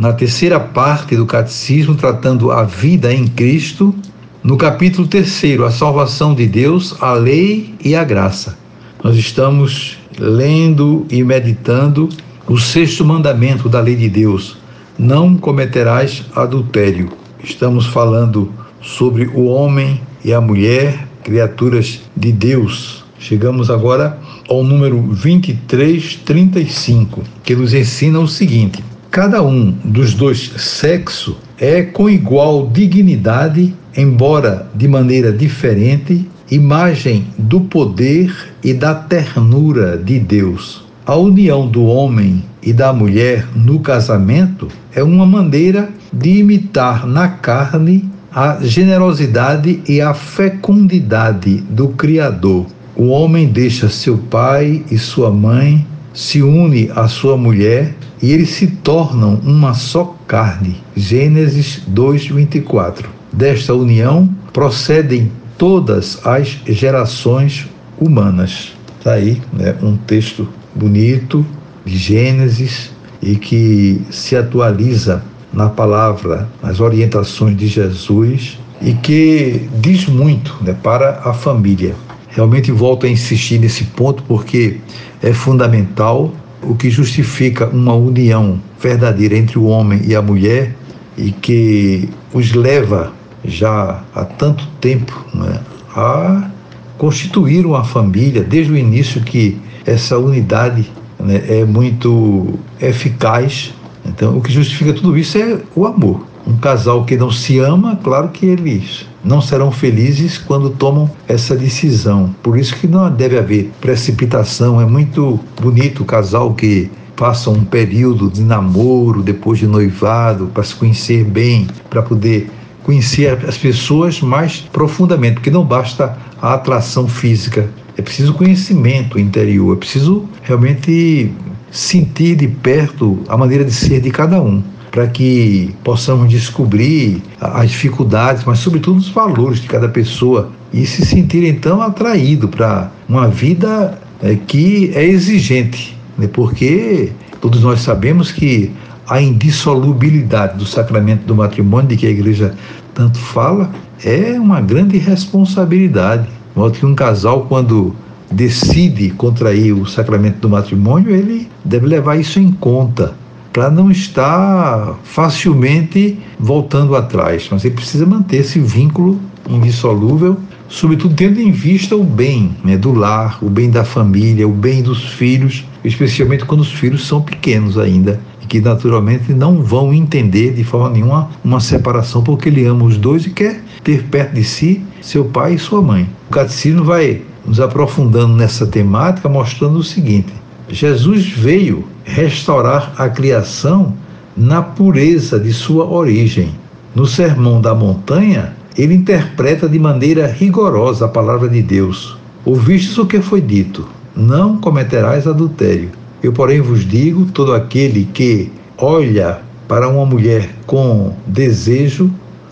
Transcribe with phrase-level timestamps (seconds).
[0.00, 3.94] na terceira parte do Catecismo, tratando a vida em Cristo,
[4.42, 8.56] no capítulo terceiro, a salvação de Deus, a lei e a graça.
[9.04, 12.08] Nós estamos lendo e meditando
[12.48, 14.56] o sexto mandamento da lei de Deus:
[14.98, 17.10] não cometerás adultério.
[17.44, 23.04] Estamos falando sobre o homem e a mulher, criaturas de Deus.
[23.18, 31.34] Chegamos agora ao número 2335, que nos ensina o seguinte: Cada um dos dois sexos
[31.58, 40.20] é com igual dignidade, embora de maneira diferente, imagem do poder e da ternura de
[40.20, 40.84] Deus.
[41.04, 47.26] A união do homem e da mulher no casamento é uma maneira de imitar na
[47.26, 52.64] carne a generosidade e a fecundidade do Criador.
[52.94, 58.50] O homem deixa seu pai e sua mãe, se une à sua mulher e eles
[58.50, 60.76] se tornam uma só carne.
[60.96, 63.08] Gênesis 2:24.
[63.32, 68.72] Desta união procedem todas as gerações humanas.
[68.98, 71.44] Está aí né, um texto bonito
[71.84, 72.90] de Gênesis
[73.22, 80.74] e que se atualiza na palavra, nas orientações de Jesus e que diz muito né,
[80.82, 81.94] para a família.
[82.30, 84.78] Realmente volto a insistir nesse ponto porque
[85.22, 90.74] é fundamental o que justifica uma união verdadeira entre o homem e a mulher
[91.16, 93.12] e que os leva
[93.44, 95.60] já há tanto tempo né,
[95.94, 96.50] a
[96.98, 103.72] constituir uma família, desde o início que essa unidade né, é muito eficaz.
[104.04, 106.26] Então, o que justifica tudo isso é o amor.
[106.46, 111.54] Um casal que não se ama, claro que eles não serão felizes quando tomam essa
[111.54, 112.34] decisão.
[112.42, 114.80] Por isso que não deve haver precipitação.
[114.80, 120.62] É muito bonito o casal que passa um período de namoro, depois de noivado, para
[120.62, 122.50] se conhecer bem, para poder
[122.82, 129.76] conhecer as pessoas mais profundamente, porque não basta a atração física, é preciso conhecimento interior,
[129.76, 131.30] é preciso realmente
[131.70, 137.70] sentir de perto a maneira de ser de cada um para que possamos descobrir as
[137.70, 143.28] dificuldades, mas sobretudo os valores de cada pessoa e se sentir então atraído para uma
[143.28, 146.28] vida é, que é exigente, né?
[146.32, 148.70] porque todos nós sabemos que
[149.08, 152.54] a indissolubilidade do sacramento do matrimônio, de que a igreja
[152.94, 153.70] tanto fala,
[154.04, 156.24] é uma grande responsabilidade.
[156.24, 157.94] De modo que um casal, quando
[158.30, 163.14] decide contrair o sacramento do matrimônio, ele deve levar isso em conta
[163.52, 167.48] para não estar facilmente voltando atrás.
[167.50, 170.38] Mas ele precisa manter esse vínculo indissolúvel,
[170.68, 174.82] sobretudo tendo em vista o bem né, do lar, o bem da família, o bem
[174.82, 180.52] dos filhos, especialmente quando os filhos são pequenos ainda e que naturalmente não vão entender
[180.52, 184.44] de forma nenhuma uma separação porque ele ama os dois e quer ter perto de
[184.44, 186.08] si seu pai e sua mãe.
[186.28, 190.32] O catecismo vai nos aprofundando nessa temática, mostrando o seguinte:
[190.70, 193.92] Jesus veio restaurar a criação
[194.36, 196.54] na pureza de sua origem.
[196.94, 202.16] No Sermão da Montanha, ele interpreta de maneira rigorosa a palavra de Deus.
[202.44, 205.90] Ouvistes o que foi dito: Não cometerás adultério.
[206.22, 212.10] Eu, porém, vos digo: todo aquele que olha para uma mulher com desejo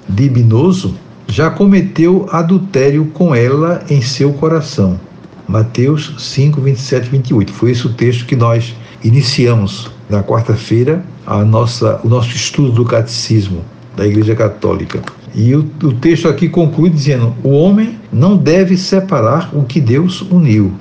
[0.08, 0.94] libinoso
[1.26, 4.98] já cometeu adultério com ela em seu coração.
[5.48, 7.52] Mateus 5, 27 e 28.
[7.52, 12.84] Foi esse o texto que nós iniciamos na quarta-feira a nossa, o nosso estudo do
[12.84, 13.64] catecismo
[13.96, 15.02] da Igreja Católica.
[15.34, 20.20] E o, o texto aqui conclui dizendo: o homem não deve separar o que Deus
[20.22, 20.72] uniu.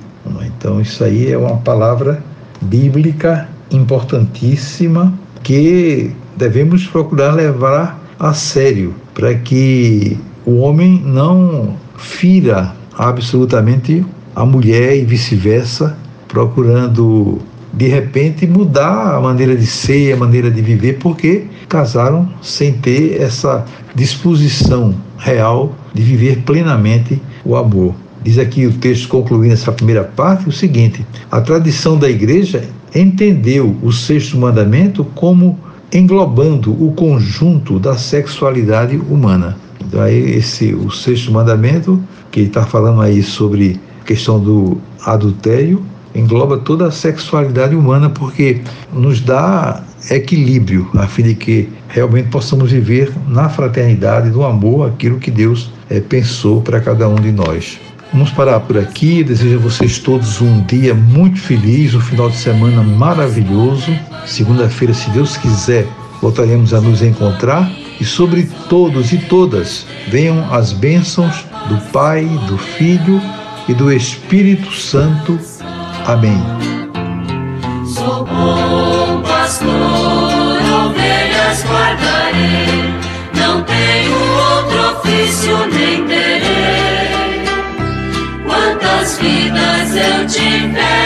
[0.44, 2.22] Então, isso aí é uma palavra
[2.60, 5.12] bíblica importantíssima
[5.42, 14.04] que devemos procurar levar a sério para que o homem não fira absolutamente
[14.34, 15.96] a mulher e vice-versa,
[16.26, 17.38] procurando
[17.72, 23.20] de repente mudar a maneira de ser, a maneira de viver, porque casaram sem ter
[23.20, 23.64] essa
[23.94, 27.94] disposição real de viver plenamente o amor.
[28.22, 32.64] Diz aqui o texto concluindo essa primeira parte o seguinte: a tradição da igreja
[32.94, 35.58] entendeu o sexto mandamento como
[35.92, 39.56] englobando o conjunto da sexualidade humana.
[39.80, 45.84] Então aí esse o sexto mandamento que está falando aí sobre questão do adultério
[46.14, 52.72] engloba toda a sexualidade humana porque nos dá equilíbrio a fim de que realmente possamos
[52.72, 57.78] viver na fraternidade, no amor, aquilo que Deus é, pensou para cada um de nós.
[58.10, 59.22] Vamos parar por aqui.
[59.22, 63.92] Desejo a vocês todos um dia muito feliz, um final de semana maravilhoso.
[64.24, 65.86] Segunda-feira, se Deus quiser,
[66.22, 67.70] voltaremos a nos encontrar.
[68.00, 73.20] E sobre todos e todas venham as bênçãos do Pai, do Filho
[73.68, 75.38] e do Espírito Santo.
[76.06, 76.42] Amém.
[77.86, 79.70] Sou bom pastor,
[80.86, 82.94] ovelhas guardarei,
[83.34, 87.44] não tenho outro ofício nem terei.
[88.46, 90.97] Quantas vidas eu tiver